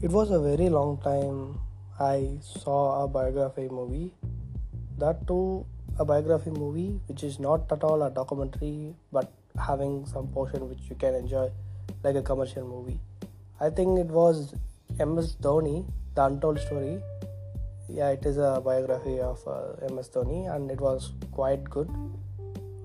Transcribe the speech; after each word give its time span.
It 0.00 0.12
was 0.12 0.30
a 0.30 0.38
very 0.38 0.68
long 0.68 0.98
time 0.98 1.58
I 1.98 2.38
saw 2.40 3.02
a 3.02 3.08
biography 3.08 3.68
movie. 3.68 4.12
That 4.96 5.26
too, 5.26 5.66
a 5.98 6.04
biography 6.04 6.50
movie 6.50 7.00
which 7.08 7.24
is 7.24 7.40
not 7.40 7.72
at 7.72 7.82
all 7.82 8.04
a 8.04 8.08
documentary 8.08 8.94
but 9.10 9.32
having 9.58 10.06
some 10.06 10.28
portion 10.28 10.68
which 10.68 10.88
you 10.88 10.94
can 10.94 11.16
enjoy 11.16 11.50
like 12.04 12.14
a 12.14 12.22
commercial 12.22 12.64
movie. 12.64 13.00
I 13.58 13.70
think 13.70 13.98
it 13.98 14.06
was 14.06 14.54
MS 15.00 15.34
Dhoni, 15.42 15.84
The 16.14 16.26
Untold 16.26 16.60
Story. 16.60 17.02
Yeah, 17.88 18.10
it 18.10 18.24
is 18.24 18.36
a 18.36 18.62
biography 18.64 19.18
of 19.18 19.42
uh, 19.48 19.84
MS 19.92 20.10
Dhoni 20.10 20.54
and 20.54 20.70
it 20.70 20.80
was 20.80 21.10
quite 21.32 21.64
good. 21.64 21.90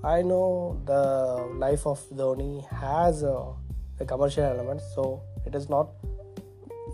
I 0.04 0.24
know 0.24 0.82
the 0.86 1.46
life 1.60 1.86
of 1.86 2.00
Dhoni 2.10 2.68
has 2.70 3.24
uh, 3.24 3.54
a 4.00 4.06
commercial 4.06 4.46
element, 4.46 4.82
so 4.96 5.22
it 5.46 5.54
is 5.54 5.70
not 5.70 5.90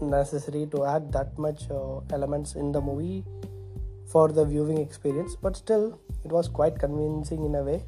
necessary 0.01 0.65
to 0.67 0.85
add 0.85 1.11
that 1.11 1.37
much 1.37 1.69
uh, 1.71 1.99
elements 2.11 2.55
in 2.55 2.71
the 2.71 2.81
movie 2.81 3.23
for 4.07 4.29
the 4.29 4.43
viewing 4.43 4.77
experience 4.77 5.35
but 5.35 5.55
still 5.55 5.99
it 6.23 6.31
was 6.31 6.47
quite 6.47 6.77
convincing 6.79 7.45
in 7.45 7.55
a 7.55 7.63
way. 7.63 7.83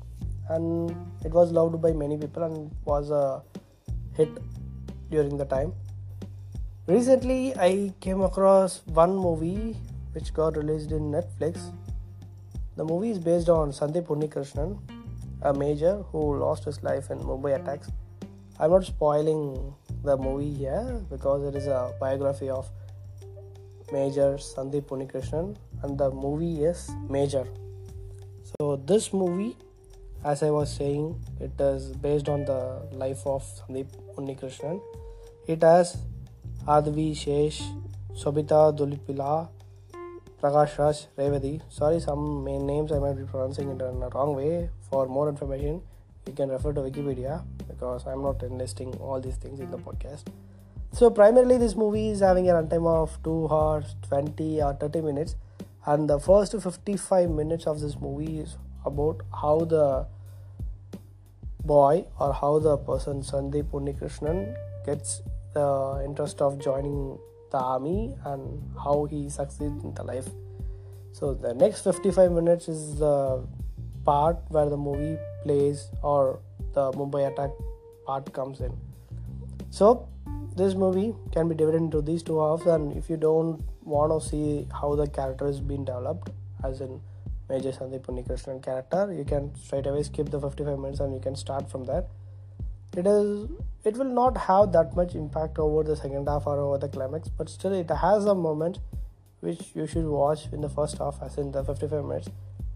And 0.50 0.96
it 1.24 1.32
was 1.32 1.52
loved 1.52 1.82
by 1.82 1.92
many 1.94 2.18
people 2.18 2.44
and 2.44 2.72
was 2.86 3.10
a 3.10 3.42
hit 4.16 4.30
during 5.10 5.38
the 5.38 5.46
time. 5.46 5.74
Recently 6.88 7.56
i 7.56 7.94
came 8.00 8.22
across 8.22 8.82
one 8.86 9.16
movie 9.16 9.78
which 10.14 10.34
got 10.34 10.58
released 10.58 10.92
in 10.92 11.12
netflix. 11.12 11.72
The 12.76 12.84
movie 12.84 13.12
is 13.12 13.20
based 13.20 13.50
on 13.50 13.72
sandeep 13.72 14.08
unnikrishnan 14.08 14.80
a 15.44 15.54
major 15.54 16.04
who 16.12 16.38
lost 16.38 16.66
his 16.66 16.82
life 16.84 17.10
in 17.10 17.20
mumbai 17.20 17.56
attacks. 17.60 17.90
I'm 18.60 18.72
not 18.72 18.86
spoiling 18.86 19.74
the 20.04 20.18
movie 20.18 20.54
here 20.54 21.02
because 21.10 21.44
it 21.44 21.56
is 21.56 21.68
a 21.68 21.94
biography 22.00 22.50
of 22.50 22.70
Major 23.92 24.38
Sandeep 24.38 24.90
Unnikrishnan 24.90 25.58
and 25.84 25.98
the 25.98 26.10
movie 26.12 26.64
is 26.64 26.90
Major. 27.10 27.46
So 28.44 28.78
this 28.78 29.14
movie, 29.14 29.58
as 30.24 30.44
I 30.44 30.50
was 30.50 30.74
saying, 30.74 31.20
it 31.40 31.60
is 31.60 31.96
based 31.98 32.30
on 32.30 32.46
the 32.46 32.88
life 32.92 33.26
of 33.26 33.44
Sandeep 33.44 33.88
Unnikrishnan. 34.16 34.82
It 35.48 35.62
has 35.62 35.98
Advi 36.68 37.12
Shesh, 37.12 37.62
Sobita 38.14 38.76
Dulipila, 38.78 39.50
Prakash 40.42 40.78
Raj, 40.78 41.06
Revadi. 41.18 41.62
Sorry, 41.70 42.00
some 42.00 42.44
main 42.44 42.66
names 42.66 42.92
I 42.92 43.00
might 43.00 43.18
be 43.18 43.24
pronouncing 43.24 43.70
it 43.70 43.82
in 43.82 44.02
a 44.02 44.10
wrong 44.10 44.36
way. 44.36 44.70
For 44.90 45.08
more 45.08 45.30
information, 45.30 45.82
you 46.28 46.34
can 46.34 46.50
refer 46.50 46.74
to 46.74 46.82
Wikipedia 46.82 47.44
because 47.68 48.06
I'm 48.06 48.22
not 48.22 48.44
enlisting 48.44 48.94
all 48.96 49.20
these 49.20 49.36
things 49.36 49.60
in 49.60 49.72
the 49.72 49.78
podcast. 49.78 50.26
So 50.94 51.10
primarily 51.10 51.58
this 51.58 51.76
movie 51.76 52.10
is 52.10 52.20
having 52.20 52.50
a 52.50 52.54
runtime 52.54 52.86
of 52.86 53.18
2 53.24 53.48
hours 53.50 53.96
20 54.10 54.62
or 54.62 54.74
30 54.74 55.02
minutes 55.02 55.36
and 55.86 56.10
the 56.10 56.20
first 56.20 56.52
55 56.52 57.30
minutes 57.30 57.66
of 57.66 57.80
this 57.80 58.00
movie 58.00 58.40
is 58.40 58.58
about 58.86 59.22
how 59.42 59.60
the 59.60 60.06
boy 61.64 62.06
or 62.20 62.34
how 62.34 62.60
the 62.60 62.78
person 62.78 63.22
Sandeep 63.22 63.72
Unnikrishnan 63.72 64.56
gets 64.86 65.22
the 65.54 66.04
interest 66.06 66.42
of 66.42 66.60
joining 66.60 67.18
the 67.52 67.58
army 67.58 68.16
and 68.26 68.62
how 68.84 69.06
he 69.06 69.30
succeeds 69.30 69.84
in 69.84 69.94
the 69.94 70.04
life. 70.04 70.28
So 71.14 71.34
the 71.34 71.54
next 71.54 71.84
55 71.84 72.32
minutes 72.32 72.68
is 72.68 72.98
the 73.00 73.46
part 74.06 74.38
where 74.50 74.70
the 74.70 74.78
movie 74.78 75.18
plays 75.44 75.90
or 76.02 76.40
the 76.74 76.92
Mumbai 76.92 77.32
attack 77.32 77.52
part 78.06 78.32
comes 78.34 78.62
in. 78.62 78.76
So 79.70 80.08
this 80.56 80.76
movie 80.76 81.14
can 81.32 81.48
be 81.48 81.56
divided 81.56 81.78
into 81.78 82.02
these 82.02 82.24
two 82.24 82.40
halves 82.40 82.66
and 82.66 82.96
if 82.96 83.10
you 83.10 83.18
don't 83.18 83.64
want 83.84 84.12
to 84.12 84.28
see 84.28 84.68
how 84.80 84.96
the 84.96 85.08
character 85.08 85.48
is 85.48 85.60
being 85.60 85.86
developed 85.86 86.30
as 86.64 86.82
in 86.82 87.00
Major 87.50 87.72
Sandeep 87.72 88.06
Unnikrishnan 88.06 88.62
character 88.64 89.14
you 89.14 89.24
can 89.24 89.54
straight 89.56 89.88
away 89.88 90.04
skip 90.04 90.30
the 90.30 90.40
55 90.40 90.78
minutes 90.78 91.00
and 91.00 91.14
you 91.14 91.20
can 91.20 91.36
start 91.36 91.70
from 91.70 91.86
there. 91.86 92.04
it 93.02 93.08
is 93.08 93.50
it 93.90 93.96
will 94.00 94.14
not 94.16 94.38
have 94.46 94.72
that 94.74 94.96
much 94.96 95.14
impact 95.16 95.60
over 95.66 95.84
the 95.90 95.96
second 95.96 96.28
half 96.28 96.46
or 96.46 96.60
over 96.60 96.78
the 96.78 96.90
climax 96.96 97.30
but 97.38 97.50
still 97.50 97.74
it 97.74 97.90
has 98.02 98.26
a 98.26 98.36
moment 98.36 98.80
which 99.40 99.62
you 99.74 99.88
should 99.88 100.06
watch 100.06 100.42
in 100.52 100.62
the 100.66 100.70
first 100.70 100.98
half 100.98 101.22
as 101.28 101.38
in 101.44 101.54
the 101.54 101.64
55 101.64 102.04
minutes 102.10 102.30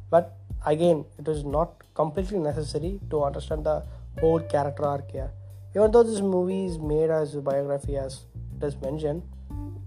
but 0.10 0.38
again 0.66 1.06
it 1.20 1.28
is 1.28 1.44
not 1.44 1.84
completely 1.94 2.40
necessary 2.40 3.00
to 3.10 3.24
understand 3.24 3.66
the 3.66 3.84
whole 4.20 4.40
character 4.40 4.86
arc 4.86 5.12
here. 5.12 5.32
Even 5.76 5.92
though 5.92 6.04
this 6.04 6.22
movie 6.22 6.66
is 6.66 6.80
made 6.80 7.10
as 7.10 7.36
a 7.36 7.42
biography 7.42 7.98
as 7.98 8.22
it 8.58 8.64
is 8.64 8.76
mentioned 8.82 9.24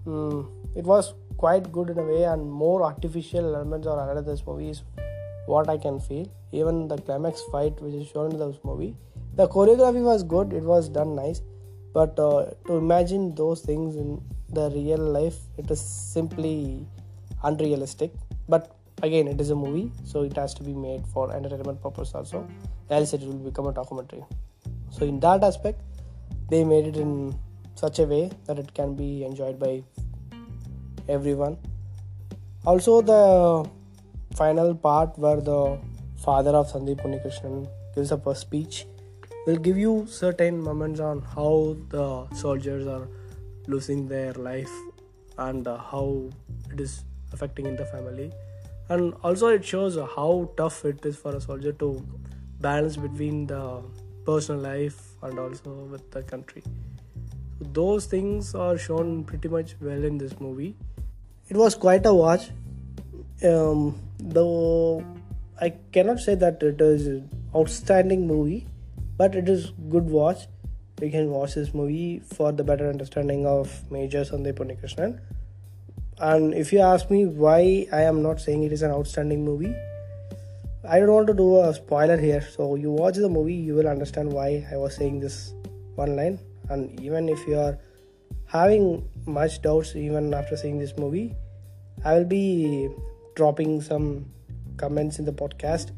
mm, 0.05 0.47
it 0.75 0.85
was 0.85 1.13
quite 1.37 1.71
good 1.71 1.89
in 1.89 1.97
a 1.97 2.03
way 2.03 2.23
and 2.23 2.51
more 2.51 2.83
artificial 2.83 3.55
elements 3.55 3.87
are 3.87 3.99
added 4.09 4.25
to 4.25 4.31
this 4.31 4.45
movie 4.45 4.69
is 4.69 4.83
what 5.45 5.69
i 5.69 5.77
can 5.77 5.99
feel. 5.99 6.27
Even 6.51 6.87
the 6.87 6.97
climax 6.97 7.43
fight 7.51 7.79
which 7.81 7.93
is 7.93 8.07
shown 8.07 8.31
in 8.31 8.39
this 8.39 8.59
movie 8.63 8.95
the 9.35 9.47
choreography 9.47 10.03
was 10.03 10.23
good 10.23 10.53
it 10.53 10.63
was 10.63 10.89
done 10.89 11.15
nice 11.15 11.41
but 11.93 12.19
uh, 12.19 12.45
to 12.67 12.77
imagine 12.77 13.33
those 13.35 13.61
things 13.61 13.95
in 13.95 14.21
the 14.57 14.69
real 14.71 14.99
life 14.99 15.37
it 15.57 15.69
is 15.71 15.79
simply 15.79 16.85
unrealistic. 17.43 18.11
But 18.47 18.75
again 19.03 19.27
it 19.27 19.39
is 19.39 19.49
a 19.49 19.55
movie 19.55 19.91
so 20.03 20.23
it 20.23 20.35
has 20.35 20.53
to 20.53 20.63
be 20.63 20.73
made 20.73 21.05
for 21.07 21.33
entertainment 21.33 21.81
purpose 21.81 22.13
also. 22.13 22.47
Else 22.89 23.13
it 23.13 23.21
will 23.21 23.33
become 23.33 23.67
a 23.67 23.73
documentary. 23.73 24.23
So 24.91 25.05
in 25.05 25.19
that 25.21 25.43
aspect 25.43 25.81
they 26.49 26.63
made 26.63 26.87
it 26.87 26.97
in 26.97 27.37
such 27.75 27.99
a 27.99 28.03
way 28.03 28.31
that 28.45 28.59
it 28.59 28.73
can 28.73 28.95
be 28.95 29.23
enjoyed 29.23 29.59
by 29.59 29.83
everyone. 31.07 31.57
Also 32.65 33.01
the 33.01 33.69
final 34.35 34.75
part 34.75 35.17
where 35.17 35.41
the 35.41 35.79
father 36.17 36.51
of 36.51 36.71
sandeep 36.71 37.03
unnikrishnan 37.05 37.67
gives 37.95 38.11
up 38.11 38.27
a 38.27 38.35
speech 38.35 38.85
will 39.45 39.55
give 39.55 39.77
you 39.77 40.05
certain 40.07 40.61
moments 40.61 40.99
on 40.99 41.21
how 41.35 41.75
the 41.89 42.27
soldiers 42.35 42.85
are 42.87 43.07
losing 43.67 44.07
their 44.07 44.33
life 44.33 44.71
and 45.37 45.65
how 45.67 46.29
it 46.71 46.79
is 46.79 47.03
affecting 47.31 47.65
in 47.65 47.75
the 47.75 47.85
family 47.85 48.31
and 48.89 49.13
also 49.23 49.47
it 49.47 49.63
shows 49.63 49.95
how 50.15 50.51
tough 50.57 50.83
it 50.85 51.05
is 51.05 51.15
for 51.15 51.35
a 51.35 51.41
soldier 51.41 51.71
to 51.73 52.05
balance 52.59 52.97
between 52.97 53.47
the 53.47 53.81
personal 54.25 54.61
life 54.61 54.99
and 55.23 55.39
also 55.39 55.71
with 55.91 56.09
the 56.11 56.23
country. 56.23 56.63
So 57.59 57.67
those 57.73 58.05
things 58.05 58.55
are 58.55 58.77
shown 58.77 59.23
pretty 59.23 59.47
much 59.47 59.75
well 59.81 60.03
in 60.03 60.17
this 60.17 60.39
movie. 60.39 60.75
It 61.49 61.57
was 61.57 61.75
quite 61.75 62.05
a 62.05 62.13
watch. 62.13 62.49
Um, 63.43 63.97
though 64.19 65.01
i 65.61 65.69
cannot 65.93 66.19
say 66.19 66.35
that 66.35 66.61
it 66.61 66.81
is 66.81 67.07
an 67.07 67.29
outstanding 67.55 68.27
movie 68.27 68.67
but 69.17 69.35
it 69.35 69.49
is 69.49 69.71
good 69.89 70.05
watch. 70.09 70.47
You 71.01 71.09
can 71.11 71.29
watch 71.29 71.55
this 71.55 71.73
movie 71.73 72.21
for 72.33 72.51
the 72.51 72.63
better 72.63 72.89
understanding 72.89 73.45
of 73.45 73.69
major 73.91 74.21
sandeep 74.29 74.59
unnikrishnan 74.63 75.19
and 76.19 76.53
if 76.53 76.73
you 76.73 76.79
ask 76.79 77.09
me 77.09 77.25
why 77.25 77.87
I 77.91 78.01
am 78.01 78.21
not 78.21 78.41
saying 78.41 78.63
it 78.63 78.71
is 78.71 78.81
an 78.81 78.91
outstanding 78.91 79.43
movie, 79.45 79.75
I 80.87 80.99
don't 80.99 81.11
want 81.11 81.27
to 81.27 81.33
do 81.33 81.59
a 81.61 81.73
spoiler 81.73 82.17
here. 82.17 82.41
So 82.41 82.75
you 82.75 82.91
watch 82.91 83.15
the 83.15 83.29
movie, 83.29 83.53
you 83.53 83.75
will 83.75 83.87
understand 83.87 84.31
why 84.31 84.65
I 84.71 84.77
was 84.77 84.95
saying 84.95 85.19
this 85.19 85.53
one 85.95 86.15
line. 86.15 86.39
And 86.69 86.99
even 86.99 87.29
if 87.29 87.47
you 87.47 87.57
are 87.57 87.77
having 88.45 89.07
much 89.25 89.61
doubts, 89.61 89.95
even 89.95 90.33
after 90.33 90.57
seeing 90.57 90.79
this 90.79 90.97
movie, 90.97 91.35
I 92.03 92.15
will 92.15 92.25
be 92.25 92.89
dropping 93.35 93.81
some 93.81 94.25
comments 94.77 95.19
in 95.19 95.25
the 95.25 95.33
podcast. 95.33 95.91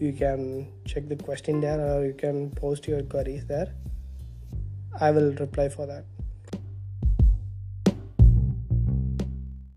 You 0.00 0.12
can 0.12 0.68
check 0.84 1.08
the 1.08 1.16
question 1.16 1.60
there, 1.60 1.80
or 1.80 2.04
you 2.04 2.14
can 2.14 2.50
post 2.50 2.86
your 2.86 3.02
queries 3.02 3.46
there. 3.46 3.72
I 5.00 5.10
will 5.10 5.32
reply 5.34 5.68
for 5.68 5.86
that. 5.86 6.04